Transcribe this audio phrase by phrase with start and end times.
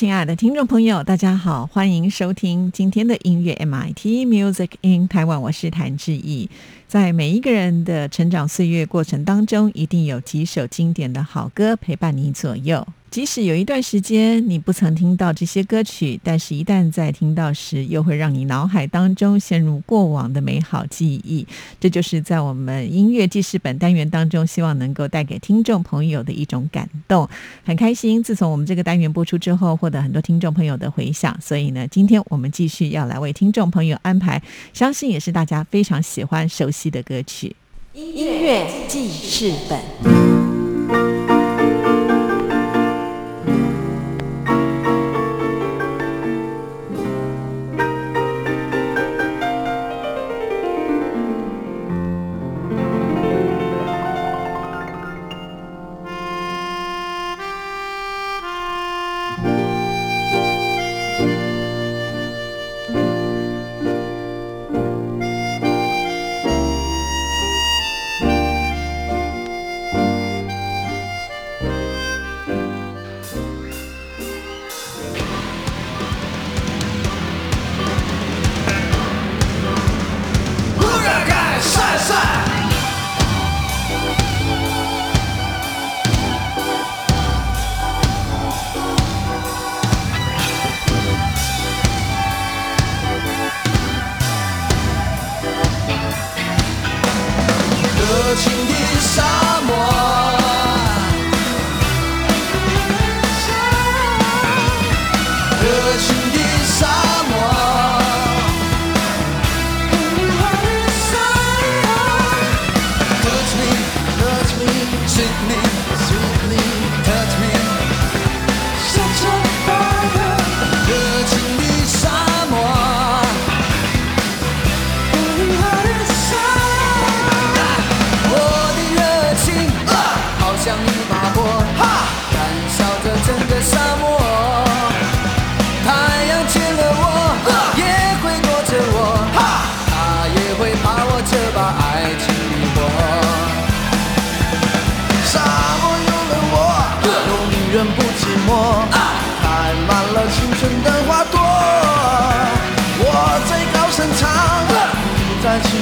[0.00, 6.48] 亲爱的听众朋友，大家好，欢迎收听今天的音乐 MIT Music in 台湾我是谭志毅。
[6.88, 12.86] 在每一个人的成长岁月过程当中，一定有几首经典的好歌陪伴你左右。
[13.10, 21.44] 即使有一段时间你不曾听到这些歌曲，但是一旦在听到时，又会让你脑海当中陷入过往的美好记忆。
[21.80, 27.28] 这就是在我们音乐记事本单元当中，希望能够带给听众朋友的一种感动。
[27.64, 31.36] 很开心，自从我们这个单元播出之后，获得很多听众朋友的回响。
[31.40, 34.40] 所以呢，今天我们继续要来为听众朋友安排，
[34.72, 37.56] 相信也是大家非常喜欢、熟悉的歌曲——
[37.92, 41.29] 音乐记事本。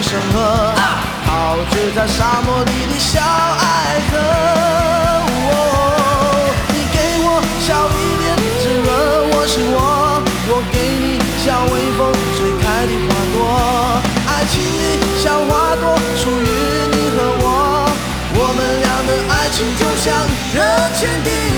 [0.08, 0.72] 圣河，
[1.26, 4.16] 陶醉在沙漠里的小爱河，
[6.72, 7.28] 你给我
[7.60, 8.26] 小雨点
[8.58, 8.88] 滋润
[9.28, 9.76] 我心窝，
[10.48, 12.00] 我给你小微风
[12.38, 13.36] 吹开的花朵，
[14.26, 15.84] 爱情里小花朵
[16.16, 16.48] 属于
[16.90, 17.46] 你和我，
[18.32, 20.06] 我们俩的爱情就像
[20.54, 20.56] 人
[20.98, 21.57] 间的。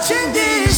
[0.00, 0.69] 坚定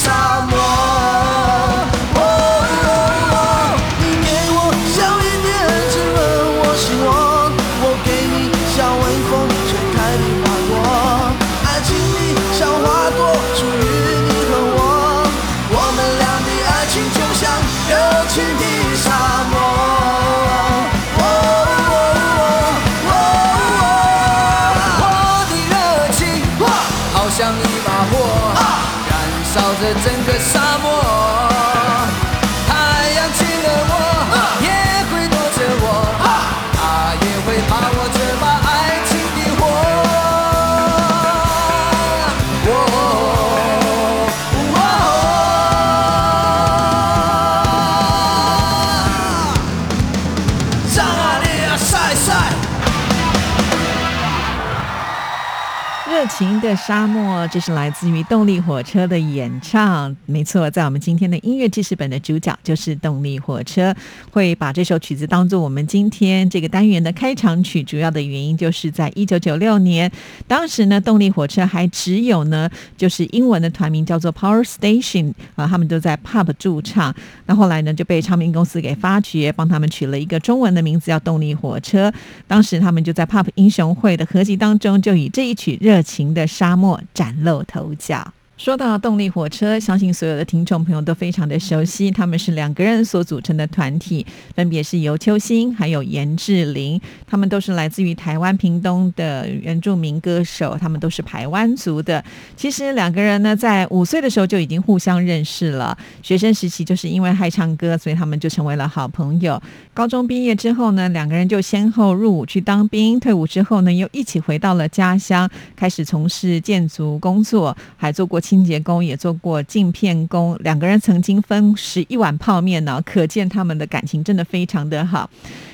[56.76, 60.14] 沙漠，这是来自于动力火车的演唱。
[60.26, 63.94] 没错，在我们今天的音乐知识本的主角就是动力火车，
[64.30, 67.82] 会把这首曲子当做我们今天这个单元的开场曲。
[67.82, 70.10] 主要的原因就是在一九九六年，
[70.48, 77.14] 当时呢，动力火车还只有呢，就是英文的团名叫做 Power Station 啊，他们都在 Pub 驻唱。
[77.46, 82.12] 那后来呢，就被唱片公司给发掘，帮他们取了一个中文的名字叫动力火车。
[82.48, 86.32] 当时他们就在 Pub 英雄会的合集当中，就以这一曲热情。
[86.32, 88.32] 的沙漠崭露头角。
[88.62, 92.12] 说到动力火车，相信所有的听众朋友都非常的熟悉。
[92.12, 94.24] 他们是两个人所组成的团体，
[94.54, 97.00] 分别是尤秋兴还有严志玲。
[97.26, 102.24] 他们都是来自于台湾屏东的原住民歌手，他们都是排湾族的。
[102.56, 105.98] 其实两个人呢，在五岁的时候就已经互相认识了。
[106.22, 109.60] 学生时期就是因为爱唱歌，所以他们就成为了好朋友。
[109.92, 113.18] 高中毕业之后呢，两个人就先后入伍去当兵。
[113.18, 118.40] 退伍之后呢，又一起回到了家乡，开始从事建筑工作，还做过。
[118.52, 125.31] 清洁工也做过镜片工，两个人曾经分食一碗泡面呢，可见他们的感情真的非常的好。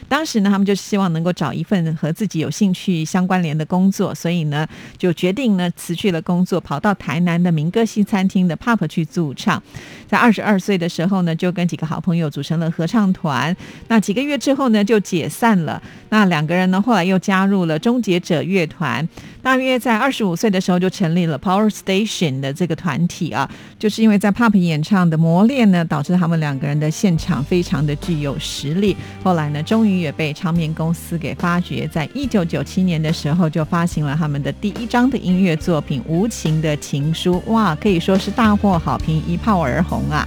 [0.08, 4.66] 当时呢，他们就希望能够找一份和自己有兴趣相关联的工作，所以呢，
[4.96, 9.62] 就决定呢辞去了工作，跑到台南的民歌西餐厅的 pub 去驻唱。
[10.08, 13.54] 在二十二岁的时候呢，就跟几个好朋友组成了合唱团。
[13.88, 15.82] 那几个月之后呢，就解散了。
[16.08, 19.06] 那两个人呢，后来又加入了终结者乐团。
[19.42, 23.48] 大约在二十五岁的时候，就成立了 Power Station 的这个团体啊。
[23.78, 28.96] 就是因为在 pub 演唱的磨练呢，导致他们两个人的现场非常的具有实力。
[29.22, 29.97] 后来呢，终于。
[29.98, 40.26] 也被唱片公司给发掘，在一九九七年的时候就发行了他们的第一张的音乐作品《无情的情书》，哇，可以说是大获好评，一炮而红啊！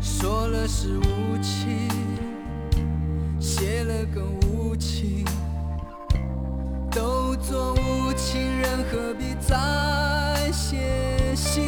[0.00, 1.02] 说了是无
[1.42, 1.88] 情，
[3.40, 5.24] 写了更无情，
[6.90, 10.76] 都做无情人，何必再写
[11.34, 11.62] 信？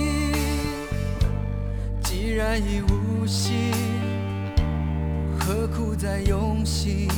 [2.03, 3.55] 既然已无心。
[6.07, 7.09] 何苦再用心？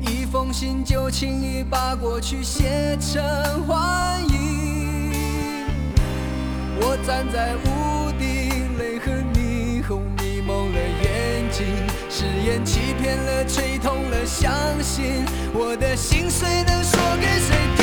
[0.00, 3.22] 一封信就轻易把过去写成
[3.66, 5.54] 幻影。
[6.78, 11.66] 我站在屋顶，泪和霓虹迷蒙了眼睛，
[12.10, 15.24] 誓言欺骗了，吹痛了，相信
[15.54, 17.81] 我的心碎能说给谁听？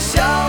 [0.00, 0.39] 你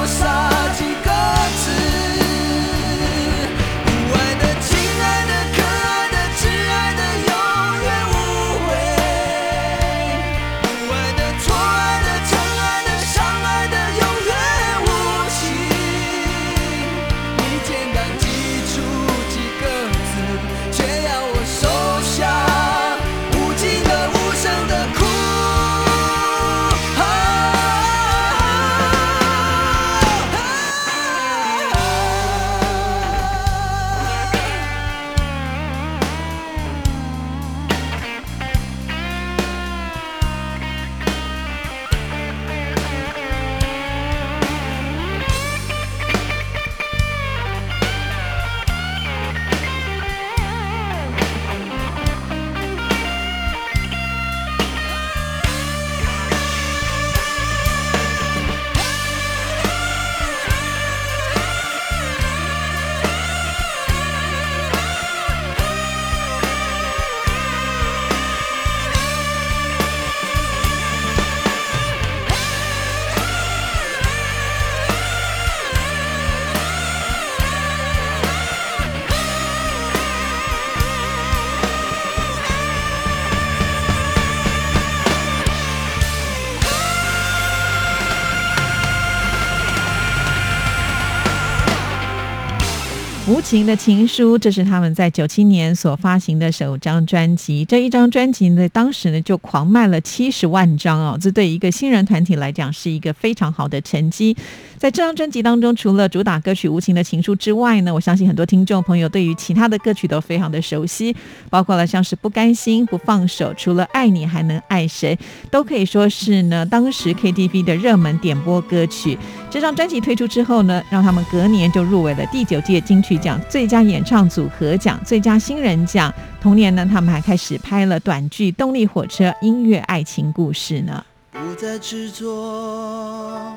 [93.58, 97.66] 情的情书，这是他们在九七年所发行的首张专辑。
[97.66, 104.34] 这一张专辑呢，当时呢就狂卖了七十万张哦，这对一个新人团体来讲是一个非常好的成绩。
[104.78, 111.14] 在这张专辑当中，除了主打歌曲《无情的情书》之外呢，我相信很多听众朋友对于其他的歌曲都非常的熟悉，
[111.50, 115.20] 包括了像是《不甘心》《不放手》，除了爱你还能爱谁，
[115.52, 119.18] 都可以说是呢当时 KTV 的热门点播歌曲。
[119.50, 126.14] 这张专辑推出之后呢，让他们隔年就入围了第九届金曲奖最佳演唱组合奖、最佳新人奖。
[126.42, 131.06] 同年呢，他们还开始拍了短剧《动力火车》音乐爱情故事呢。
[131.32, 133.54] 不再执着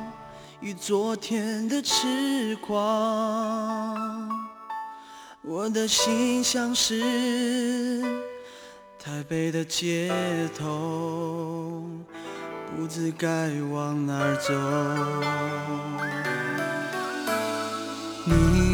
[0.61, 2.79] 于昨天的痴狂，
[5.43, 8.03] 我的心像是
[9.03, 10.11] 台北的街
[10.57, 11.85] 头，
[12.77, 14.55] 不知该往哪儿走。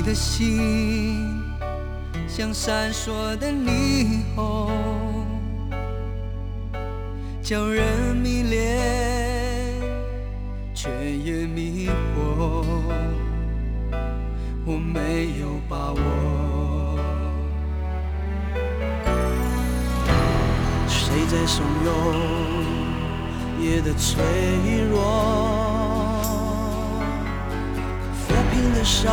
[0.03, 1.45] 你的心
[2.27, 4.71] 像闪烁的霓虹，
[7.43, 8.79] 叫人迷恋，
[10.75, 10.89] 却
[11.23, 12.65] 也迷惑。
[14.65, 16.99] 我没有把握，
[20.89, 24.25] 谁在怂恿夜的脆
[24.91, 25.60] 弱？
[28.61, 29.09] 心的伤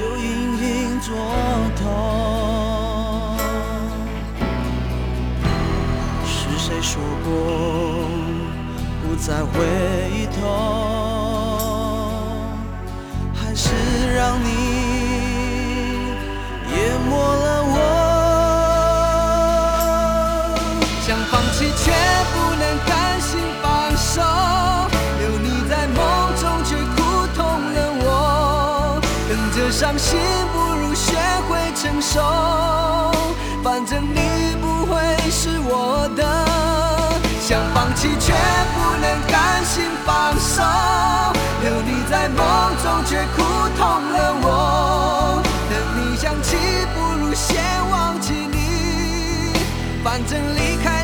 [0.00, 1.14] 又隐隐作
[1.76, 1.82] 痛。
[6.26, 7.30] 是谁说过
[9.00, 9.54] 不再回
[10.34, 10.42] 头？
[13.32, 13.70] 还是
[14.16, 14.48] 让你
[16.72, 16.74] 淹
[17.08, 17.78] 没了我？
[21.06, 21.92] 想放弃却
[29.74, 30.20] 伤心
[30.52, 31.16] 不如学
[31.48, 32.20] 会承受，
[33.60, 35.02] 反正你不会
[35.32, 36.22] 是我的。
[37.40, 40.62] 想放弃却不能甘心放手，
[41.60, 42.38] 留你在梦
[42.84, 43.42] 中却苦
[43.76, 45.42] 痛了我。
[45.68, 46.56] 等你想起
[46.94, 49.58] 不如先忘记你，
[50.04, 51.03] 反正离开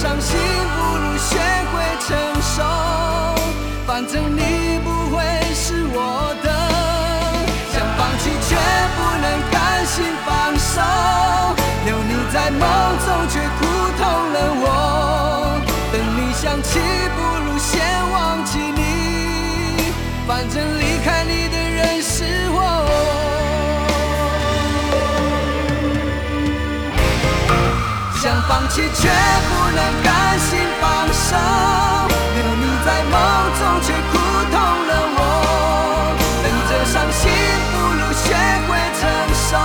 [0.00, 1.36] 伤心不如学
[1.70, 2.64] 会承受，
[3.86, 6.48] 反正你不会是我的。
[7.70, 8.56] 想放弃却
[8.96, 10.80] 不能甘心放手，
[11.84, 12.64] 留你在梦
[13.04, 13.60] 中却苦
[13.98, 14.00] 痛
[14.32, 15.60] 了我。
[15.92, 16.80] 等你想起
[17.14, 19.92] 不如先忘记你，
[20.26, 21.56] 反正离开你的
[28.50, 31.36] 放弃却不能甘心放手，
[32.34, 33.14] 留你在梦
[33.54, 34.18] 中却苦
[34.50, 34.54] 痛
[34.88, 35.18] 了我。
[36.42, 37.30] 等着伤心
[37.70, 38.34] 不如学
[38.66, 39.56] 会承受，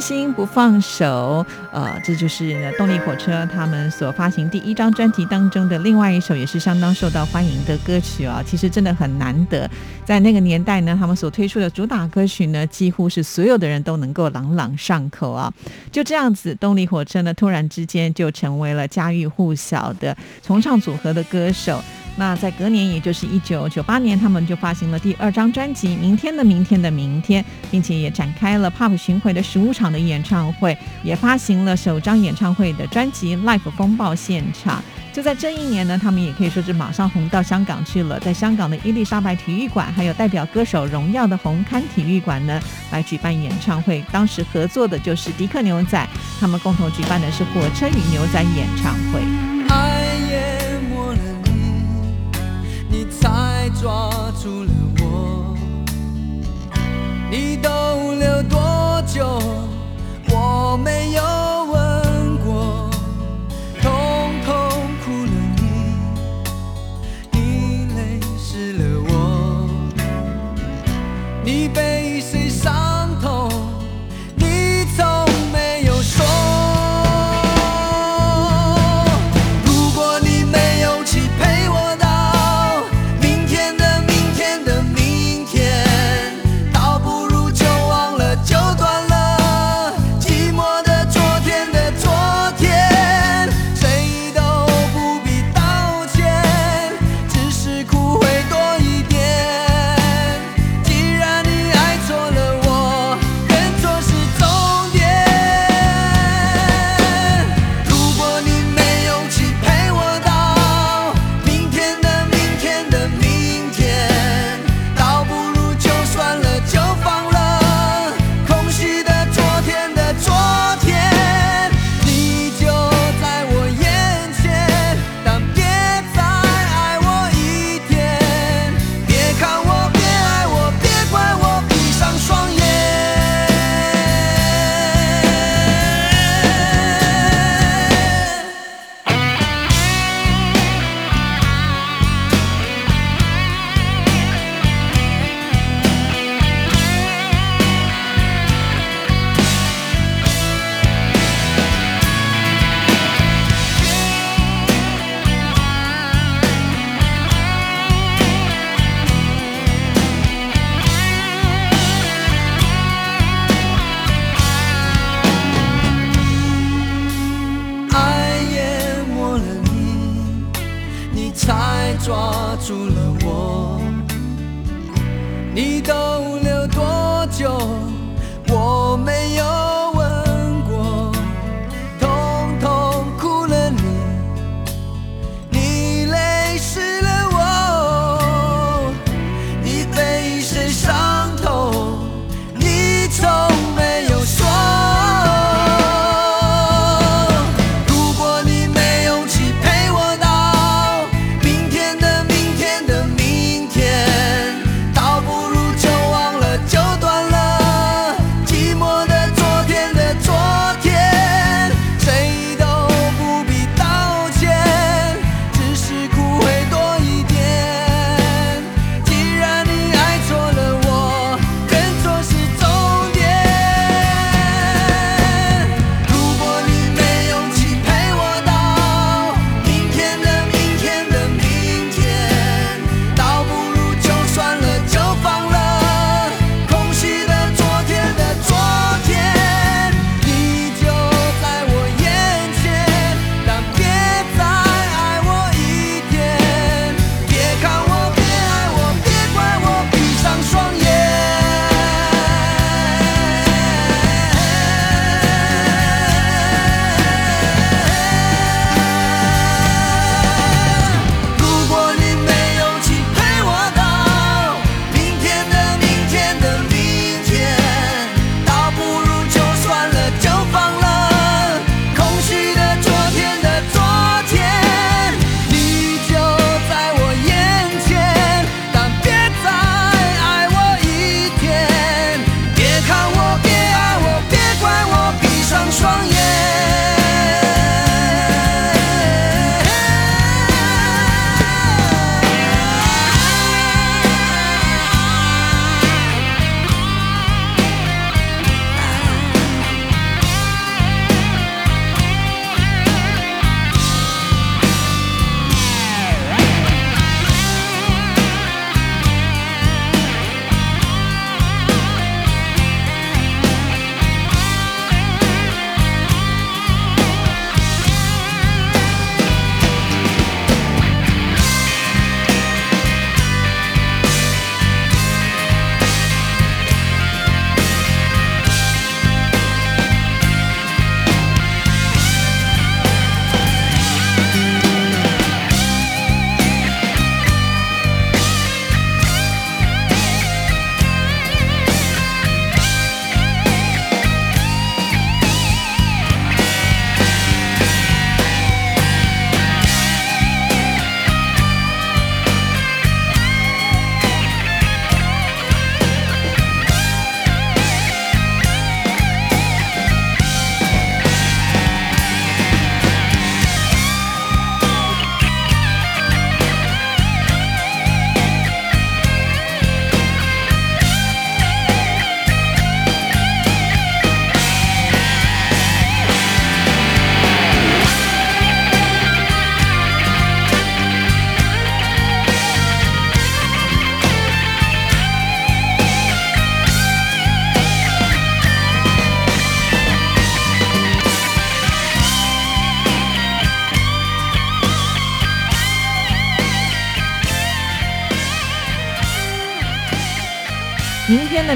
[0.00, 8.42] 心不放手，呃，这就是呢动力火车他们所发行第一张专辑当中的另外一首，也是相当受到欢迎的歌曲啊。
[8.44, 9.68] 其实真的很难得，
[10.04, 15.52] 在那个年代呢，他们所推出的主打歌曲呢，几乎是所有的人都能够朗朗上口啊。
[15.90, 21.80] 就这样子，动力火车呢，突然之间就成为了家喻户晓的重唱组合的歌手。
[22.18, 34.80] 那在隔年，也就是一九九八年，他们就发行了第二张专辑《明天的明天的明天》，并且也展开了 Pop 巡回的十五场的演唱会，也发行了首张演唱会的专辑《Life 风暴现场》。
[35.12, 44.04] 就在这一年呢，他们也可以说是马上红到香港去了，在香港的伊丽莎白体育馆，还有代表歌手荣耀的红磡体育馆呢，来举办演唱会。
[44.12, 46.06] 当时合作的就是迪克牛仔，
[46.38, 50.65] 他们共同举办的是火车与牛仔演唱会。
[53.20, 54.10] 才抓
[54.42, 55.56] 住了我。
[57.30, 57.68] 你逗
[58.18, 59.40] 留多久，
[60.30, 61.22] 我没有
[61.72, 61.95] 问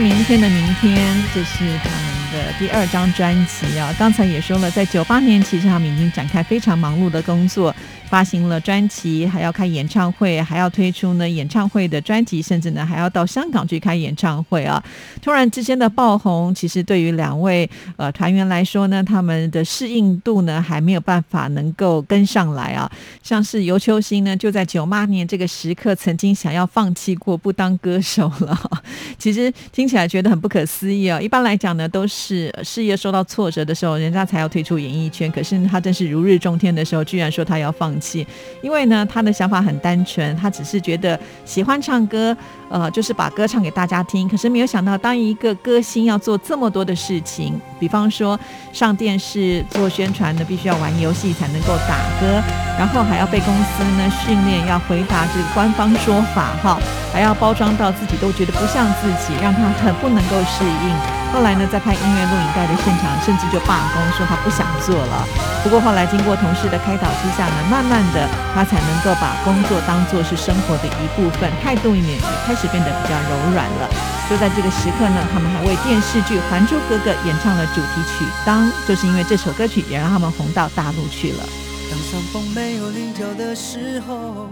[0.00, 0.96] 明天的明天，
[1.34, 2.19] 这是他们
[2.58, 3.94] 第二张专辑啊。
[3.98, 7.74] 刚才也说了，在九八年，其实他们已经展开非常忙碌的工作。
[8.10, 14.82] 发行了专辑，还要开演唱会，还要推出呢演唱会的专辑，甚至呢还要到香港去开演唱会啊！
[15.22, 22.90] 突然之间的爆红，其实对于两位呃团员来说呢，他们的适应度呢还没有办法能够跟上来啊。
[23.22, 28.60] 像是尤秋兴呢，就在九八年这个时刻，曾经想要放弃过不当歌手了。
[29.18, 31.20] 其实听起来觉得很不可思议啊！
[31.20, 35.28] 一般来讲呢，都是事业受到挫折的时候，人家才要退出演艺圈。
[35.32, 38.24] 可是他正是如日中天的时候，居然说他要放弃。
[38.62, 42.36] 因为呢，他的想法很单纯，他只是觉得喜欢唱歌，
[42.70, 44.28] 呃，就是把歌唱给大家听。
[44.28, 48.38] 可是没有想到，当一个歌星要做这么多的事情，比方说
[48.72, 52.42] 上电视做宣传呢，必须要玩游戏才能够打歌，
[52.78, 56.78] 然后还要被公司呢训练要回答这个官方说法，哈，
[57.12, 61.19] 还要包装到自己都觉得不像自己，让他很不能够适应。
[61.32, 65.24] 后来呢，在拍音乐录影带的现场，甚至就罢工，说他不想做了。
[65.62, 73.88] 不过后来经过同事的开导之下呢，慢慢的他才能够把工作当作是生活的一部分，态度也也开始变得比较柔软了。
[74.28, 81.44] 就在这个时刻呢，他们还为电视剧《还珠格格》演唱了主题曲《当》，就是因为这首歌曲也让他们红到大陆去了。
[81.90, 84.48] 当山峰没有棱角的时候，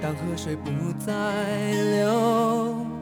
[0.00, 0.70] 当河水不
[1.04, 1.12] 再
[1.96, 3.01] 流。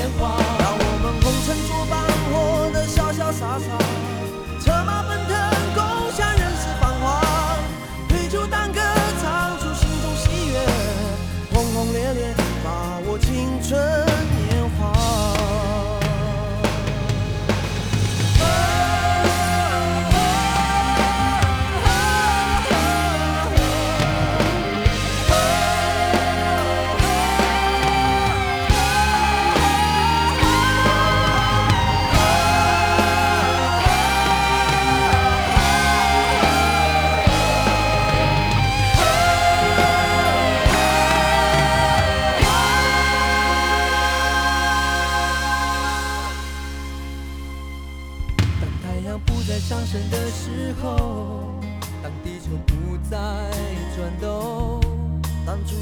[0.00, 0.08] 让
[0.78, 2.00] 我们红尘作伴，
[2.32, 2.32] 活
[2.72, 3.76] 得潇潇洒洒，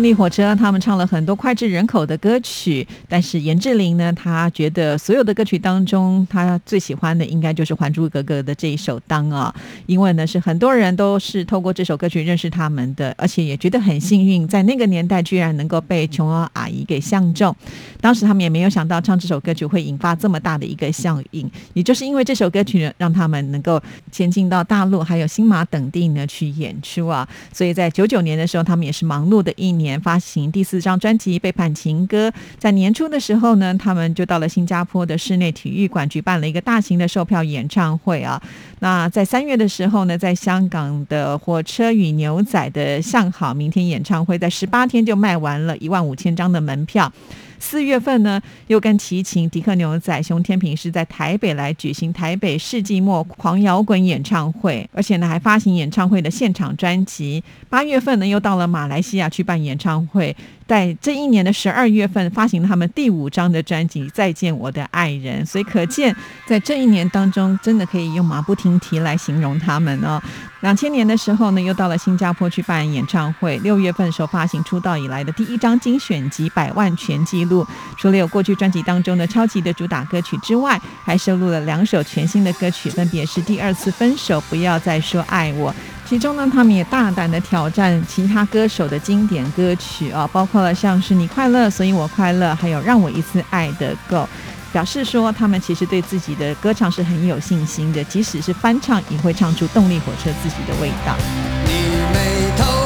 [0.00, 17.54] 动力火车他们唱了很多脍炙人口的歌曲，但是严志玲呢，她觉得所有的歌曲当中，她最喜欢的应该就是《还珠格格》的这一首《当》啊，因为呢是很多人都是透过这首歌曲认识他们的，而且也觉得很幸运，在那个年代居然能够被琼瑶阿姨给相中。
[18.00, 23.78] 当时他们也没有想到唱这首歌曲会引发这么大的一个效应，也就是因为这首歌曲，让他们能够
[24.10, 32.28] 前进到大陆还有新马等地呢去演出啊，所以在九九年的时候，他们也是忙碌的一年，发行第四张专辑《背叛情歌》。
[32.58, 38.42] 在年初的时候呢，他们就到了新加坡的室内体育馆举办了一个大型的售票演唱会啊。
[38.80, 47.10] 那在三月的时候呢，在香港的火车与牛仔的向好明天演唱会，在十八天就卖完了一万五千张的门票。
[47.60, 57.44] 四月份呢，又跟齐秦、迪克牛仔、熊天平是在台北来举行台北世纪末狂摇滚演唱会，而且呢还发行演唱会的现场专辑。
[57.68, 60.34] 八月份呢，又到了马来西亚去办演唱会。
[60.70, 66.14] 在这一年的十二月份，发行了他们第五张的专辑《再见我的爱人》，所以可见
[66.46, 70.22] 在这一年当中，真的可以用马不停蹄来形容他们哦。
[70.60, 73.56] 两千年的时候呢，又到了新加坡去办演唱会。
[73.64, 77.64] 六月份时候发行出道以来的第一张精选集《百万全纪录》，
[77.98, 85.72] 除了有过去专辑当中的超级的主打歌曲之外，还收录了两首全新的歌曲，分别是《第二次分手》《不要再说爱我》。
[86.10, 94.28] 其中呢，他们也大胆的挑战其他歌手的经典歌曲啊，包括了像是你快乐，所以我快乐，还有让我一次爱的够，
[94.72, 101.14] 表示说他们其实对自己的歌唱是很有信心的，即使是翻唱，也会唱出动力火车自己的味道。
[101.64, 101.70] 你
[102.12, 102.79] 眉头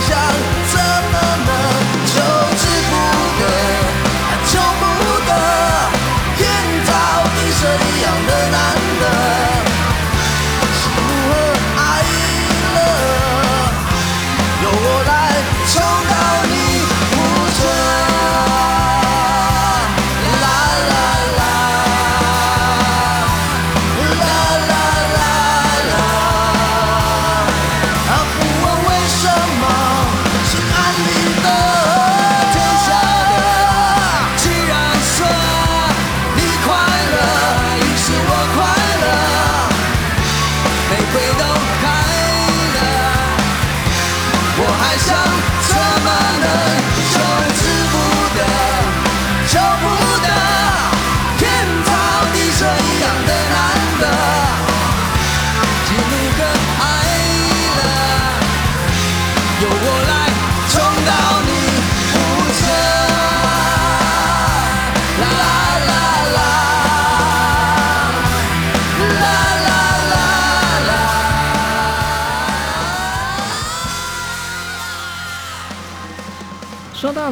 [0.00, 0.39] shall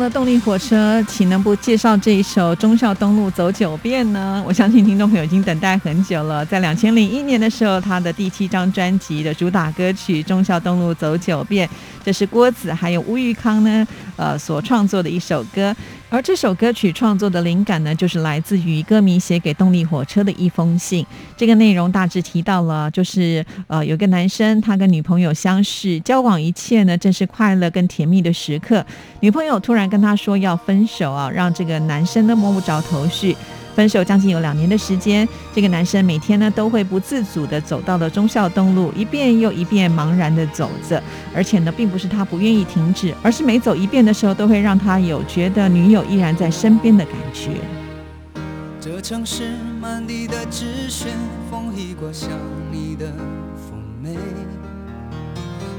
[0.09, 4.43] 动力火车，岂能不介绍这一首《忠孝东路走九遍》呢？
[4.47, 6.45] 我相信听众朋友已经等待很久了。
[6.47, 11.69] 在两千零一年的时候，他的第七张专辑的主打歌曲《忠孝东路走九遍》，
[12.05, 13.87] 这是郭子还有吴玉康呢，
[14.17, 15.75] 呃，所创作的一首歌。
[16.11, 21.05] 而这首歌曲创作的灵感呢，就是来自于歌迷写给动力火车的一封信。
[21.37, 28.85] 这个内容大致提到了，就是呃，有个男生他跟女朋友相识，交往一切呢正是快乐跟甜蜜的时刻，
[29.21, 33.37] 女朋友突然跟他说要分手啊，让这个男生呢摸不着头绪。
[33.79, 41.01] 分手将近有两年的时间，这个男生每天呢都会不自主的走到了忠孝东路，一遍又一遍茫然的走着，
[41.33, 47.53] 而且呢，并不是他不愿意停止，而是每走一遍的时候，都会让他有觉得女友依然在身边的感觉。
[48.81, 51.07] 这城市满地的纸屑，
[51.49, 52.31] 风一刮像
[52.73, 54.17] 你的妩媚。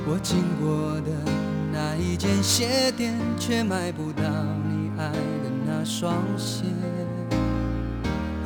[0.08, 1.12] 我经过的
[1.74, 4.24] 那一间鞋店，却买不到
[4.70, 6.64] 你爱的那双鞋。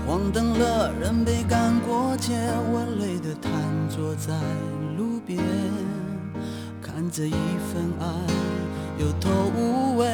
[0.06, 2.34] 黄灯了，人被赶过街，
[2.72, 3.52] 我累得瘫
[3.90, 4.34] 坐在
[4.98, 5.42] 路边，
[6.82, 8.06] 看着一份爱
[9.00, 10.06] 有头无尾，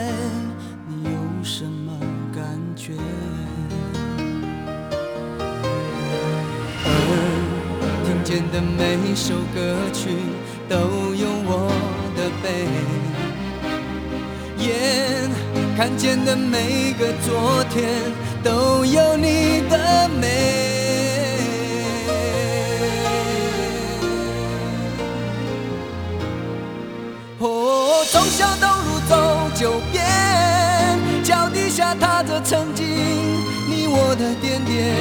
[0.88, 1.92] 你有什么
[2.34, 2.44] 感
[2.76, 2.94] 觉？
[6.86, 6.92] 耳
[8.06, 10.12] 听见的每首歌曲
[10.70, 10.76] 都
[11.16, 11.72] 有我
[12.16, 12.68] 的悲，
[14.64, 15.30] 眼
[15.80, 17.88] 看见的每个昨天。
[18.44, 20.28] 都有你的美。
[27.38, 30.04] 哦，忠孝东路走九遍，
[31.24, 34.96] 脚底下踏着曾经你我的点点。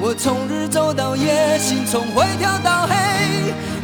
[0.00, 2.94] 我从日走到夜，心从灰跳到黑。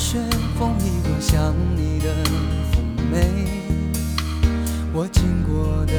[0.00, 0.18] 的纸屑，
[0.58, 2.08] 风一刮像你的
[2.72, 2.80] 妩
[3.12, 3.16] 媚。
[4.92, 5.92] 我经过的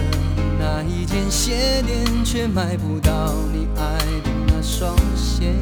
[0.60, 5.54] 那一间鞋店，却买不到你爱的那双鞋。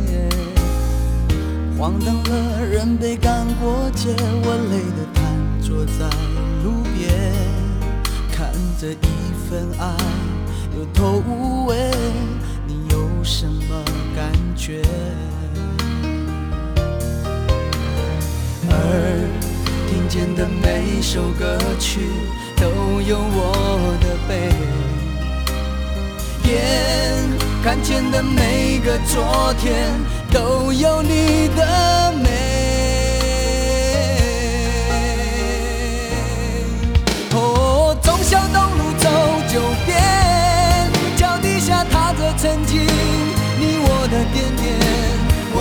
[1.77, 5.23] 黄灯了，人被赶过街，我累得瘫
[5.61, 6.09] 坐在
[6.63, 7.33] 路边，
[8.31, 9.95] 看着一份爱
[10.77, 11.91] 有头无尾，
[12.65, 13.83] 你有什么
[14.15, 14.81] 感觉？
[18.69, 18.75] 耳
[19.87, 21.99] 听见的每首歌曲
[22.55, 24.51] 都有我的悲，
[26.49, 26.51] 眼
[27.63, 29.91] 看见的每个昨天
[30.31, 32.29] 都有你的美。
[37.33, 39.09] 哦，忠孝东路走
[39.51, 39.97] 九遍，
[41.17, 43.28] 脚底下踏着曾经。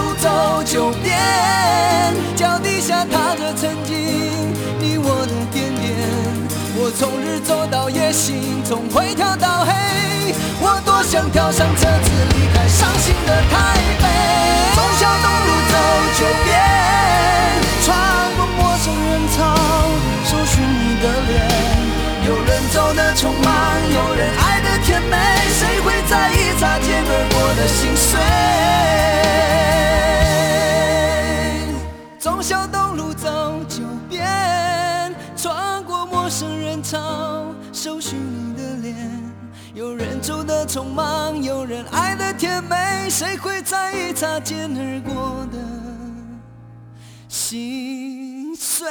[0.00, 1.18] 路走九遍，
[2.34, 3.94] 脚底下踏着曾经
[4.78, 5.92] 你我的点点。
[6.74, 9.72] 我从日走到夜，心从灰跳到黑。
[10.62, 14.08] 我多想跳上车子离开伤心的台北。
[14.72, 15.74] 从小东路走
[16.16, 16.56] 九遍，
[17.84, 17.88] 穿
[18.36, 19.38] 过陌生人潮，
[20.24, 21.36] 搜寻你的脸。
[22.24, 23.52] 有人走的匆忙，
[23.92, 25.16] 有人爱的甜美，
[25.60, 28.69] 谁会在意擦肩而过的心碎？
[32.50, 33.28] 忠孝东路走
[33.68, 34.26] 九遍，
[35.36, 38.96] 穿过陌生人潮，搜寻你的脸。
[39.72, 45.58] 有人走的匆忙，有人爱的甜美，谁会在意擦肩而过的
[47.28, 48.88] 心碎？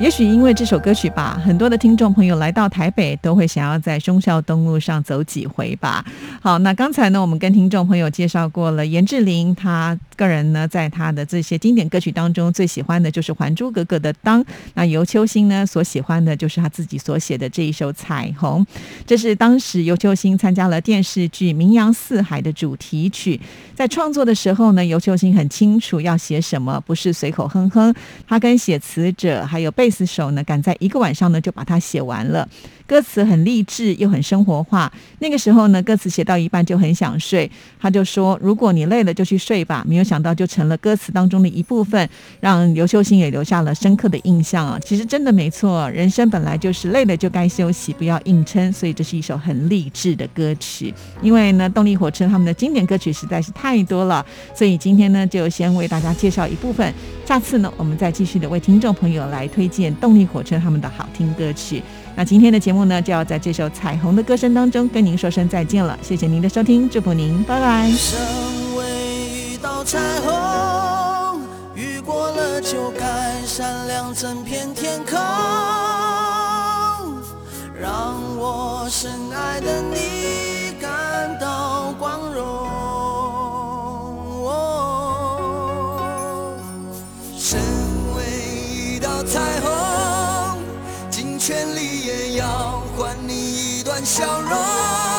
[0.00, 6.02] 也许因为这首歌曲吧，很多的听众朋友来到台北都会想要在忠孝东路上走几回吧。
[6.40, 14.42] 好，那刚才呢，我们跟听众朋友介绍过了严志玲，他个人呢，在他的这些经典歌曲当中，最喜欢的就是《还珠格格》的当。
[14.72, 18.64] 那尤秋兴呢，所喜欢的就是他自己所写的这一首《彩虹》，
[19.06, 23.38] 这是当时尤秋兴参加了电视剧《名扬四海》的主题曲。
[23.74, 27.94] 在创作的时候呢，尤秋兴很清楚要写什么，不是随口哼哼。
[28.26, 32.48] 他跟写词者还有贝斯手呢，赶在一个晚上呢就把它写完了。
[32.86, 34.90] 歌词很励志又很生活化。
[35.18, 44.78] 那个时候呢，歌词写到一半就很想睡，他就说：“如果你累了就去睡吧。”没有想到就成了歌词当中的一部分，让刘秀星也留下了深刻的印象啊。
[44.84, 48.72] 其实真的没错，人生本来就是累了就该休息，不要硬撑。
[48.72, 50.94] 所以这是一首很励志的歌曲。
[51.20, 54.24] 因为呢，动力火车他们的经典歌曲实在是太多了，
[54.54, 56.92] 所以今天呢就先为大家介绍一部分。
[57.24, 61.80] 下次呢，我们再继续的为听众朋友来推荐动力火车他们的好听歌曲。
[62.16, 65.96] 那今天的节目呢，就要在这首《彩虹》的歌声当中跟您说声再见了。
[66.02, 67.88] 谢谢您的收听，祝福您，拜拜。
[67.92, 68.18] 身
[68.76, 71.40] 为一道彩虹，
[71.76, 75.16] 雨过了就该闪亮整片天空，
[77.80, 82.69] 让我深爱的你感到光荣。
[94.10, 95.09] 笑容。